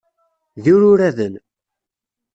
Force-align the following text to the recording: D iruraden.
D 0.63 0.65
iruraden. 0.71 1.35